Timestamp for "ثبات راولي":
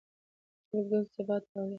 1.15-1.69